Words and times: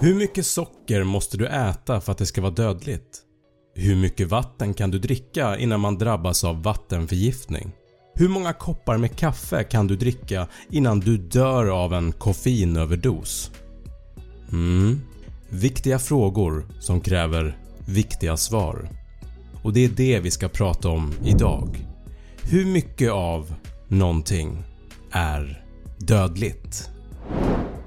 Hur 0.00 0.14
mycket 0.14 0.46
socker 0.46 1.04
måste 1.04 1.36
du 1.36 1.46
äta 1.46 2.00
för 2.00 2.12
att 2.12 2.18
det 2.18 2.26
ska 2.26 2.40
vara 2.40 2.52
dödligt? 2.52 3.22
Hur 3.74 3.96
mycket 3.96 4.28
vatten 4.28 4.74
kan 4.74 4.90
du 4.90 4.98
dricka 4.98 5.58
innan 5.58 5.80
man 5.80 5.98
drabbas 5.98 6.44
av 6.44 6.62
vattenförgiftning? 6.62 7.72
Hur 8.14 8.28
många 8.28 8.52
koppar 8.52 8.98
med 8.98 9.16
kaffe 9.16 9.64
kan 9.64 9.86
du 9.86 9.96
dricka 9.96 10.48
innan 10.70 11.00
du 11.00 11.16
dör 11.16 11.66
av 11.66 11.94
en 11.94 12.12
koffeinöverdos? 12.12 13.50
Mm, 14.52 15.00
viktiga 15.48 15.98
frågor 15.98 16.66
som 16.80 17.00
kräver 17.00 17.58
viktiga 17.86 18.36
svar. 18.36 18.88
Och 19.62 19.72
det 19.72 19.84
är 19.84 19.88
det 19.88 20.20
vi 20.20 20.30
ska 20.30 20.48
prata 20.48 20.88
om 20.88 21.14
idag. 21.24 21.86
Hur 22.42 22.64
mycket 22.64 23.10
av 23.10 23.54
någonting 23.88 24.64
är 25.10 25.64
dödligt? 25.98 26.90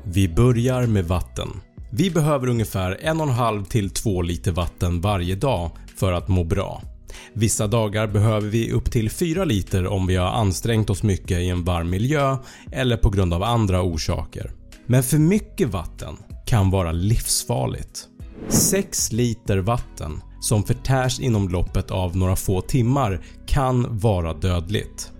Vi 0.04 0.30
börjar 0.30 0.88
med 0.88 1.06
vatten. 1.06 1.50
Vi 1.92 2.10
behöver 2.10 2.48
ungefär 2.48 2.96
1,5 3.04 3.66
till 3.66 3.90
2 3.90 4.22
liter 4.22 4.52
vatten 4.52 5.02
varje 5.02 5.36
dag 5.36 5.72
för 5.96 6.14
att 6.14 6.28
må 6.28 6.44
bra. 6.44 6.82
Vissa 7.34 7.68
dagar 7.68 8.08
behöver 8.08 8.48
vi 8.48 8.72
upp 8.72 8.92
till 8.92 9.10
4 9.10 9.46
liter 9.46 9.88
om 9.88 10.08
vi 10.08 10.16
har 10.16 10.28
ansträngt 10.28 10.90
oss 10.90 11.04
mycket 11.04 11.40
i 11.40 11.50
en 11.50 11.64
varm 11.64 11.90
miljö 11.90 12.38
eller 12.72 12.98
på 12.98 13.10
grund 13.10 13.34
av 13.34 13.44
andra 13.44 13.82
orsaker. 13.82 14.52
Men 14.86 15.04
för 15.04 15.18
mycket 15.18 15.70
vatten 15.70 16.18
kan 16.46 16.72
vara 16.72 16.92
livsfarligt. 16.92 18.08
6 18.50 19.12
liter 19.12 19.58
vatten 19.58 20.22
som 20.42 20.64
förtärs 20.64 21.20
inom 21.20 21.50
loppet 21.50 21.92
av 21.92 22.18
några 22.18 22.36
få 22.36 22.62
timmar 22.62 23.22
kan 23.48 23.98
vara 23.98 24.34
dödligt. 24.34 25.12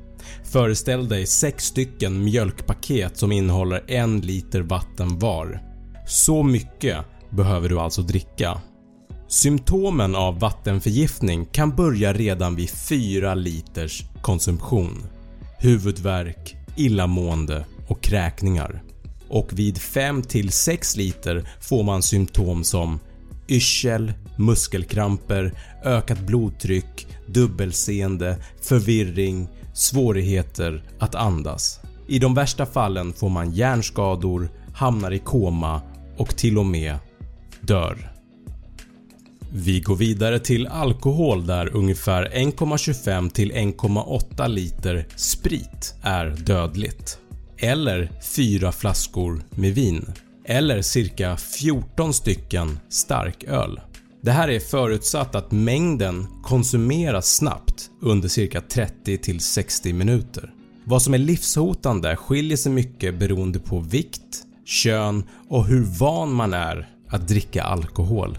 Föreställ 0.44 1.10
dig 1.10 1.26
6 1.26 1.66
stycken 1.66 2.24
mjölkpaket 2.24 3.18
som 3.18 3.32
innehåller 3.32 3.84
1 3.88 4.26
liter 4.26 4.62
vatten 4.62 5.20
var. 5.20 5.69
Så 6.10 6.44
mycket 6.44 6.98
behöver 7.30 7.70
du 7.70 7.80
alltså 7.80 8.02
dricka. 8.02 8.62
Symptomen 9.28 10.16
av 10.16 10.40
vattenförgiftning 10.40 11.46
kan 11.46 11.76
börja 11.76 12.14
redan 12.14 12.56
vid 12.56 12.70
4 12.70 13.36
liters 13.36 14.04
konsumtion. 14.22 15.04
Huvudvärk, 15.60 16.56
illamående 16.76 17.66
och 17.88 18.02
kräkningar. 18.02 18.84
Och 19.30 19.50
vid 19.54 19.78
5-6 19.78 20.98
liter 20.98 21.50
får 21.62 21.84
man 21.84 22.02
symptom 22.02 22.64
som 22.64 23.00
yrsel, 23.48 24.14
muskelkramper, 24.38 25.54
ökat 25.84 26.20
blodtryck, 26.20 27.08
dubbelseende, 27.28 28.38
förvirring, 28.62 29.48
svårigheter 29.74 30.84
att 31.00 31.16
andas. 31.16 31.80
I 32.08 32.20
de 32.20 32.34
värsta 32.34 32.66
fallen 32.66 33.14
får 33.14 33.30
man 33.30 33.52
hjärnskador, 33.52 34.50
hamnar 34.74 35.12
i 35.12 35.20
koma 35.20 35.82
och 36.20 36.36
till 36.38 36.58
och 36.58 36.66
med 36.66 36.98
dör. 37.62 38.12
Vi 39.52 39.80
går 39.80 39.96
vidare 39.96 40.40
till 40.40 40.68
alkohol 40.68 41.46
där 41.46 41.76
ungefär 41.76 42.26
1,25 42.26 43.30
till 43.30 43.52
1,8 43.52 44.48
liter 44.48 45.08
sprit 45.16 45.96
är 46.02 46.26
dödligt. 46.26 47.20
Eller 47.58 48.12
4 48.36 48.72
flaskor 48.72 49.42
med 49.50 49.76
vin. 49.76 50.06
Eller 50.46 50.82
cirka 50.82 51.38
14 51.38 52.14
stycken 52.14 52.80
starköl. 52.90 53.80
Det 54.22 54.32
här 54.32 54.50
är 54.50 54.60
förutsatt 54.60 55.36
att 55.36 55.52
mängden 55.52 56.28
konsumeras 56.44 57.36
snabbt 57.36 57.90
under 58.02 58.28
cirka 58.28 58.62
30 58.62 59.18
till 59.18 59.40
60 59.40 59.94
minuter. 59.94 60.54
Vad 60.84 61.02
som 61.02 61.14
är 61.14 61.18
livshotande 61.18 62.16
skiljer 62.16 62.58
sig 62.58 62.72
mycket 62.72 63.20
beroende 63.20 63.60
på 63.60 63.80
vikt, 63.80 64.46
kön 64.70 65.24
och 65.50 65.66
hur 65.66 65.84
van 65.84 66.34
man 66.34 66.54
är 66.54 66.88
att 67.08 67.28
dricka 67.28 67.64
alkohol. 67.64 68.38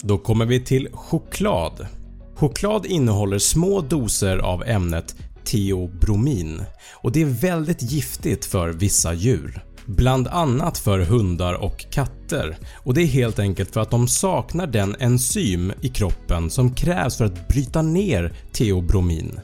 Då 0.00 0.18
kommer 0.18 0.46
vi 0.46 0.60
till 0.60 0.88
choklad. 0.92 1.86
Choklad 2.34 2.86
innehåller 2.86 3.38
små 3.38 3.80
doser 3.80 4.38
av 4.38 4.62
ämnet 4.64 5.16
teobromin 5.44 6.62
och 6.92 7.12
det 7.12 7.22
är 7.22 7.26
väldigt 7.26 7.82
giftigt 7.82 8.44
för 8.44 8.68
vissa 8.68 9.14
djur. 9.14 9.64
Bland 9.86 10.28
annat 10.28 10.78
för 10.78 10.98
hundar 10.98 11.54
och 11.54 11.86
katter 11.90 12.56
och 12.74 12.94
det 12.94 13.02
är 13.02 13.06
helt 13.06 13.38
enkelt 13.38 13.72
för 13.72 13.80
att 13.80 13.90
de 13.90 14.08
saknar 14.08 14.66
den 14.66 14.96
enzym 14.98 15.72
i 15.80 15.88
kroppen 15.88 16.50
som 16.50 16.74
krävs 16.74 17.16
för 17.16 17.24
att 17.24 17.48
bryta 17.48 17.82
ner 17.82 18.34
teobromin. 18.52 19.40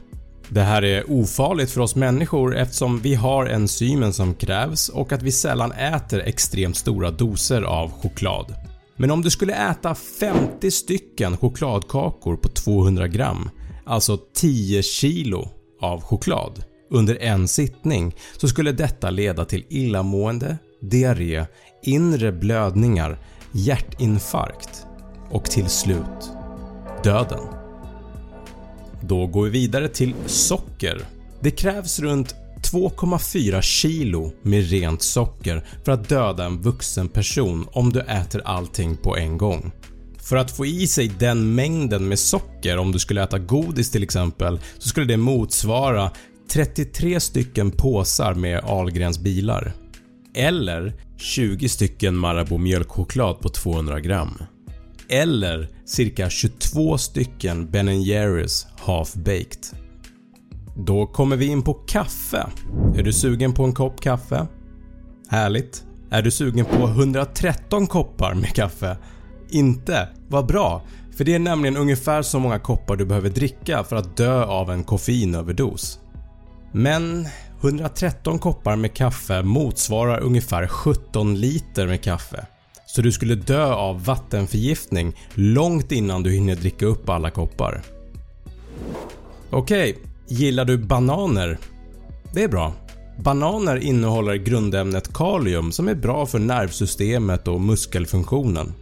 Det 0.49 0.61
här 0.61 0.85
är 0.85 1.11
ofarligt 1.11 1.71
för 1.71 1.81
oss 1.81 1.97
människor 1.97 2.57
eftersom 2.57 3.01
vi 3.01 3.15
har 3.15 3.47
enzymen 3.47 4.13
som 4.13 4.35
krävs 4.35 4.89
och 4.89 5.13
att 5.13 5.23
vi 5.23 5.33
sällan 5.33 5.73
äter 5.73 6.21
extremt 6.21 6.77
stora 6.77 7.11
doser 7.11 7.63
av 7.63 7.91
choklad. 7.91 8.55
Men 8.97 9.11
om 9.11 9.23
du 9.23 9.31
skulle 9.31 9.71
äta 9.71 9.95
50 9.95 10.71
stycken 10.71 11.37
chokladkakor 11.37 12.37
på 12.37 12.49
200 12.49 13.09
gram, 13.09 13.51
alltså 13.85 14.19
10 14.35 14.83
kilo 14.83 15.49
av 15.81 16.01
choklad 16.01 16.65
under 16.91 17.23
en 17.23 17.49
sittning 17.49 18.15
så 18.37 18.49
skulle 18.49 18.73
detta 18.73 19.11
leda 19.11 19.45
till 19.45 19.65
illamående, 19.69 20.59
diarré, 20.81 21.47
inre 21.83 22.33
blödningar, 22.33 23.19
hjärtinfarkt 23.53 24.87
och 25.31 25.45
till 25.45 25.69
slut 25.69 26.31
döden. 27.05 27.62
Då 29.13 29.27
går 29.27 29.45
vi 29.45 29.51
vidare 29.51 29.89
till 29.89 30.15
socker. 30.27 31.05
Det 31.41 31.51
krävs 31.51 32.01
runt 32.01 32.35
2,4 32.73 33.61
kilo 33.61 34.33
med 34.43 34.71
rent 34.71 35.03
socker 35.03 35.65
för 35.85 35.93
att 35.93 36.09
döda 36.09 36.45
en 36.45 36.63
vuxen 36.63 37.09
person 37.09 37.67
om 37.73 37.93
du 37.93 38.01
äter 38.01 38.43
allting 38.45 38.97
på 38.97 39.17
en 39.17 39.39
gång. 39.39 39.73
För 40.19 40.37
att 40.37 40.57
få 40.57 40.67
i 40.67 40.87
sig 40.87 41.13
den 41.19 41.55
mängden 41.55 42.09
med 42.09 42.19
socker 42.19 42.79
om 42.79 42.93
du 42.93 42.99
skulle 42.99 43.23
äta 43.23 43.39
godis 43.39 43.91
till 43.91 44.03
exempel 44.03 44.61
så 44.79 44.89
skulle 44.89 45.07
det 45.07 45.17
motsvara 45.17 46.11
33 46.51 47.21
stycken 47.21 47.71
påsar 47.71 48.35
med 48.35 48.61
Ahlgrens 48.65 49.19
bilar. 49.19 49.73
Eller 50.35 50.93
20 51.19 51.69
stycken 51.69 52.17
Marabou 52.17 52.59
mjölkchoklad 52.59 53.41
på 53.41 53.49
200 53.49 54.01
gram. 54.01 54.39
Eller 55.13 55.69
cirka 55.85 56.31
22 56.31 56.99
stycken 56.99 57.71
Ben 57.71 58.03
Jerrys 58.03 58.67
Half 58.79 59.15
Baked. 59.15 59.59
Då 60.77 61.07
kommer 61.07 61.37
vi 61.37 61.47
in 61.47 61.63
på 61.63 61.75
kaffe. 61.75 62.47
Är 62.97 63.03
du 63.03 63.13
sugen 63.13 63.55
på 63.55 63.65
en 63.65 63.73
kopp 63.73 64.01
kaffe? 64.01 64.47
Härligt. 65.29 65.85
Är 66.11 66.23
du 66.23 66.31
sugen 66.31 66.65
på 66.65 66.89
113 66.89 67.87
koppar 67.87 68.35
med 68.35 68.55
kaffe? 68.55 68.97
Inte? 69.51 70.09
Vad 70.29 70.47
bra, 70.47 70.83
för 71.17 71.25
det 71.25 71.35
är 71.35 71.39
nämligen 71.39 71.77
ungefär 71.77 72.23
så 72.23 72.39
många 72.39 72.59
koppar 72.59 72.97
du 72.97 73.05
behöver 73.05 73.31
dricka 73.31 73.85
för 73.85 73.97
att 73.97 74.17
dö 74.17 74.45
av 74.45 74.71
en 74.71 74.85
koffeinöverdos. 74.85 76.01
Men 76.73 77.27
113 77.61 78.39
koppar 78.39 78.77
med 78.77 78.95
kaffe 78.95 79.43
motsvarar 79.43 80.21
ungefär 80.21 80.67
17 80.67 81.35
liter 81.35 81.87
med 81.87 82.03
kaffe. 82.03 82.47
Så 82.87 83.03
du 83.03 83.13
skulle 83.13 83.35
dö 83.35 83.73
av 83.73 84.05
vattenförgiftning 84.05 85.17
långt 85.35 85.93
innan 85.93 86.23
du 86.23 86.31
hinner 86.31 86.57
dricka 86.57 86.87
upp 86.87 87.09
alla 87.09 87.31
koppar. 87.31 87.83
Okej, 89.51 89.91
okay, 89.91 90.03
gillar 90.29 90.65
du 90.65 90.79
bananer? 90.79 91.59
Det 92.35 92.43
är 92.43 92.49
bra. 92.49 92.73
Bananer 93.19 93.77
innehåller 93.77 94.35
grundämnet 94.35 95.13
kalium 95.13 95.73
som 95.73 95.89
är 95.89 95.95
bra 95.95 96.27
för 96.27 96.39
nervsystemet 96.39 97.49
och 97.49 97.61
muskelfunktionen. 97.61 98.73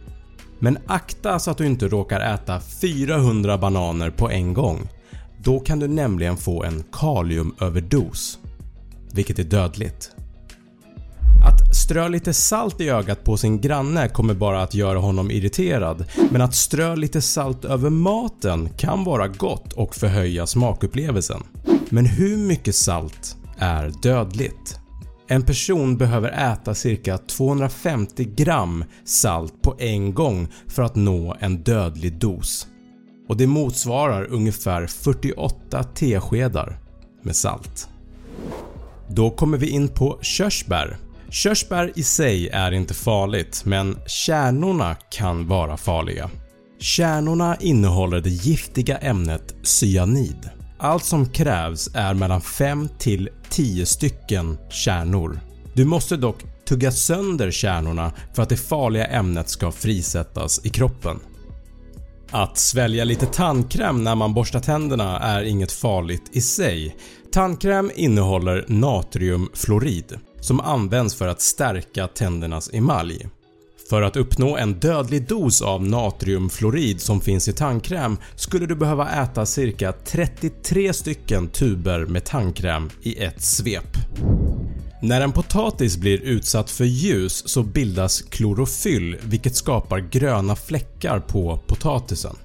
Men 0.59 0.77
akta 0.87 1.39
så 1.39 1.51
att 1.51 1.57
du 1.57 1.65
inte 1.65 1.87
råkar 1.87 2.33
äta 2.33 2.59
400 2.59 3.57
bananer 3.57 4.09
på 4.09 4.29
en 4.29 4.53
gång. 4.53 4.89
Då 5.37 5.59
kan 5.59 5.79
du 5.79 5.87
nämligen 5.87 6.37
få 6.37 6.63
en 6.63 6.83
kaliumöverdos, 6.91 8.39
vilket 9.13 9.39
är 9.39 9.43
dödligt. 9.43 10.11
Strö 11.81 12.07
lite 12.07 12.33
salt 12.33 12.81
i 12.81 12.89
ögat 12.89 13.23
på 13.23 13.37
sin 13.37 13.61
granne 13.61 14.09
kommer 14.09 14.33
bara 14.33 14.61
att 14.63 14.73
göra 14.73 14.99
honom 14.99 15.31
irriterad 15.31 16.05
men 16.31 16.41
att 16.41 16.55
strö 16.55 16.95
lite 16.95 17.21
salt 17.21 17.65
över 17.65 17.89
maten 17.89 18.69
kan 18.69 19.03
vara 19.03 19.27
gott 19.27 19.73
och 19.73 19.95
förhöja 19.95 20.47
smakupplevelsen. 20.47 21.43
Men 21.89 22.05
hur 22.05 22.37
mycket 22.37 22.75
salt 22.75 23.35
är 23.57 23.91
dödligt? 24.01 24.79
En 25.27 25.43
person 25.43 25.97
behöver 25.97 26.53
äta 26.53 26.75
cirka 26.75 27.17
250 27.17 28.23
gram 28.23 28.83
salt 29.05 29.61
på 29.61 29.75
en 29.79 30.13
gång 30.13 30.47
för 30.67 30.83
att 30.83 30.95
nå 30.95 31.35
en 31.39 31.63
dödlig 31.63 32.19
dos 32.19 32.67
och 33.29 33.37
det 33.37 33.47
motsvarar 33.47 34.27
ungefär 34.31 34.87
48 34.87 35.83
teskedar 35.83 36.79
med 37.21 37.35
salt. 37.35 37.89
Då 39.09 39.29
kommer 39.29 39.57
vi 39.57 39.69
in 39.69 39.87
på 39.87 40.19
körsbär. 40.21 40.97
Körsbär 41.31 41.91
i 41.95 42.03
sig 42.03 42.49
är 42.49 42.71
inte 42.71 42.93
farligt 42.93 43.61
men 43.65 43.97
kärnorna 44.07 44.95
kan 44.95 45.47
vara 45.47 45.77
farliga. 45.77 46.29
Kärnorna 46.79 47.57
innehåller 47.59 48.21
det 48.21 48.29
giftiga 48.29 48.97
ämnet 48.97 49.55
cyanid. 49.63 50.49
Allt 50.79 51.03
som 51.03 51.29
krävs 51.29 51.89
är 51.93 52.13
mellan 52.13 52.41
5 52.41 52.89
till 52.99 53.29
10 53.49 53.85
stycken 53.85 54.57
kärnor. 54.69 55.39
Du 55.73 55.85
måste 55.85 56.17
dock 56.17 56.43
tugga 56.67 56.91
sönder 56.91 57.51
kärnorna 57.51 58.11
för 58.33 58.43
att 58.43 58.49
det 58.49 58.57
farliga 58.57 59.05
ämnet 59.05 59.49
ska 59.49 59.71
frisättas 59.71 60.65
i 60.65 60.69
kroppen. 60.69 61.19
Att 62.31 62.57
svälja 62.57 63.03
lite 63.03 63.25
tandkräm 63.25 64.03
när 64.03 64.15
man 64.15 64.33
borstar 64.33 64.59
tänderna 64.59 65.19
är 65.19 65.43
inget 65.43 65.71
farligt 65.71 66.29
i 66.31 66.41
sig. 66.41 66.95
Tandkräm 67.31 67.91
innehåller 67.95 68.65
natriumfluorid 68.67 70.19
som 70.41 70.59
används 70.59 71.15
för 71.15 71.27
att 71.27 71.41
stärka 71.41 72.07
tändernas 72.07 72.69
emalj. 72.73 73.27
För 73.89 74.01
att 74.01 74.15
uppnå 74.15 74.57
en 74.57 74.73
dödlig 74.73 75.27
dos 75.27 75.61
av 75.61 75.83
natriumfluorid 75.83 77.01
som 77.01 77.21
finns 77.21 77.47
i 77.47 77.53
tandkräm 77.53 78.17
skulle 78.35 78.65
du 78.65 78.75
behöva 78.75 79.23
äta 79.23 79.45
cirka 79.45 79.91
33 79.91 80.93
stycken 80.93 81.47
tuber 81.47 82.05
med 82.05 82.25
tandkräm 82.25 82.89
i 83.01 83.23
ett 83.23 83.41
svep. 83.41 83.97
När 85.01 85.21
en 85.21 85.31
potatis 85.31 85.97
blir 85.97 86.21
utsatt 86.21 86.69
för 86.69 86.85
ljus 86.85 87.49
så 87.49 87.63
bildas 87.63 88.21
klorofyll 88.21 89.17
vilket 89.23 89.55
skapar 89.55 89.99
gröna 89.99 90.55
fläckar 90.55 91.19
på 91.19 91.59
potatisen. 91.67 92.35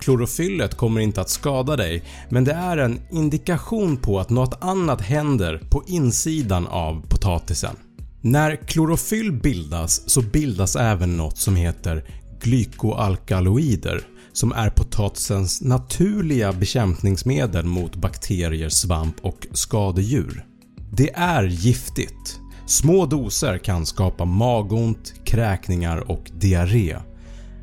Klorofyllet 0.00 0.74
kommer 0.74 1.00
inte 1.00 1.20
att 1.20 1.30
skada 1.30 1.76
dig 1.76 2.02
men 2.28 2.44
det 2.44 2.52
är 2.52 2.76
en 2.76 3.00
indikation 3.10 3.96
på 3.96 4.20
att 4.20 4.30
något 4.30 4.58
annat 4.60 5.00
händer 5.00 5.62
på 5.70 5.84
insidan 5.86 6.66
av 6.66 7.02
potatisen. 7.08 7.76
När 8.20 8.56
klorofyll 8.56 9.32
bildas 9.32 10.10
så 10.10 10.22
bildas 10.22 10.76
även 10.76 11.16
något 11.16 11.38
som 11.38 11.56
heter 11.56 12.04
glykoalkaloider 12.42 14.00
som 14.32 14.52
är 14.52 14.70
potatisens 14.70 15.60
naturliga 15.60 16.52
bekämpningsmedel 16.52 17.64
mot 17.64 17.96
bakterier, 17.96 18.68
svamp 18.68 19.16
och 19.22 19.46
skadedjur. 19.52 20.44
Det 20.92 21.10
är 21.14 21.42
giftigt. 21.42 22.40
Små 22.66 23.06
doser 23.06 23.58
kan 23.58 23.86
skapa 23.86 24.24
magont, 24.24 25.14
kräkningar 25.24 26.10
och 26.10 26.30
diarré. 26.34 26.96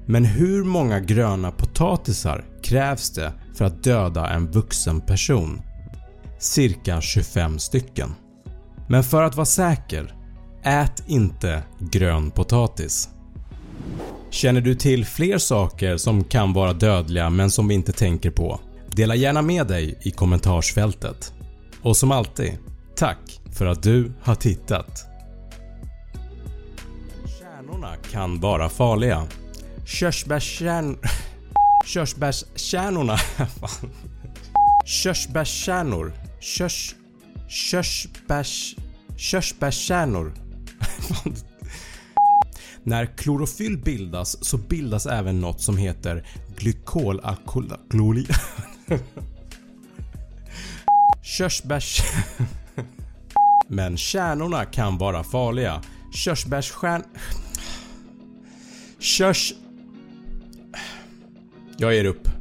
Men 0.10 0.26
hur 0.26 0.64
många 0.64 1.00
gröna 1.00 1.52
potatisar 1.52 2.46
krävs 2.64 3.10
det 3.10 3.34
för 3.56 3.66
att 3.66 3.84
döda 3.84 4.30
en 4.30 4.52
vuxen 4.52 5.02
person? 5.02 5.62
Cirka 6.40 7.02
25 7.02 7.60
stycken. 7.60 8.16
Men 8.90 9.04
för 9.04 9.24
att 9.24 9.36
vara 9.36 9.46
säker, 9.46 10.16
ät 10.64 11.04
inte 11.08 11.64
grön 11.80 12.32
potatis. 12.32 13.10
Känner 14.30 14.62
du 14.62 14.76
till 14.76 15.06
fler 15.06 15.38
saker 15.38 15.98
som 15.98 16.24
kan 16.24 16.54
vara 16.54 16.74
dödliga 16.74 17.30
men 17.30 17.52
som 17.52 17.68
vi 17.68 17.76
inte 17.76 17.92
tänker 17.92 18.32
på? 18.32 18.60
Dela 18.92 19.16
gärna 19.16 19.42
med 19.42 19.68
dig 19.68 20.00
i 20.02 20.12
kommentarsfältet. 20.12 21.34
Och 21.82 21.98
som 21.98 22.12
alltid, 22.12 22.58
tack 22.96 23.42
för 23.52 23.66
att 23.66 23.84
du 23.84 24.12
har 24.22 24.36
tittat. 24.36 25.06
Kärnorna 27.40 27.96
kan 28.12 28.40
vara 28.40 28.70
farliga. 28.70 29.28
Körsbärskärn... 29.88 30.98
Körsbärskärnorna... 31.86 33.18
Körsbärskärnor... 34.86 36.14
Körs... 36.40 36.96
Körsbärs... 37.48 38.76
Körsbärskärnor... 39.18 40.34
När 42.84 43.06
klorofyll 43.06 43.78
bildas 43.78 44.46
så 44.46 44.58
bildas 44.58 45.06
även 45.06 45.42
något 45.42 45.62
som 45.62 45.78
heter 45.78 46.28
glykolalkohol... 46.58 47.72
Körsbärs... 51.24 52.02
Men 53.68 53.98
kärnorna 53.98 54.66
kan 54.66 54.98
vara 54.98 55.24
farliga. 55.24 55.82
Körsbärsstjärn... 56.14 57.04
Körs... 59.00 59.54
Jag 61.80 61.94
ger 61.94 62.06
upp. 62.06 62.37